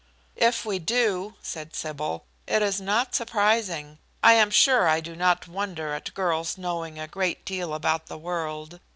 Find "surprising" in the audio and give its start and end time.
3.13-3.99